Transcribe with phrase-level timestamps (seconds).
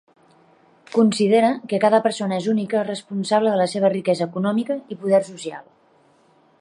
[0.95, 5.63] Considera que cada persona és única responsable de la seva riquesa econòmica i poder social.